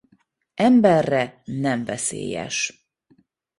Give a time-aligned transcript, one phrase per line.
[0.55, 2.89] Emberre nem veszélyes.